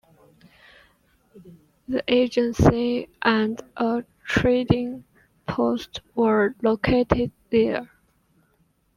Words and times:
The 1.87 2.03
agency 2.07 3.07
and 3.21 3.61
a 3.77 4.03
trading 4.25 5.03
post 5.45 6.01
were 6.15 6.55
located 6.63 7.31
there. 7.51 7.87